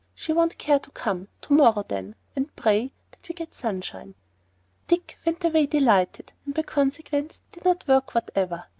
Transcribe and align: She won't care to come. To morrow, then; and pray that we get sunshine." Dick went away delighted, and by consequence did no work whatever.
She 0.15 0.33
won't 0.33 0.57
care 0.57 0.79
to 0.79 0.89
come. 0.89 1.27
To 1.41 1.53
morrow, 1.53 1.85
then; 1.87 2.15
and 2.35 2.55
pray 2.55 2.91
that 3.11 3.29
we 3.29 3.35
get 3.35 3.53
sunshine." 3.53 4.15
Dick 4.87 5.19
went 5.27 5.43
away 5.45 5.67
delighted, 5.67 6.33
and 6.43 6.55
by 6.55 6.63
consequence 6.63 7.43
did 7.51 7.65
no 7.65 7.77
work 7.87 8.15
whatever. 8.15 8.65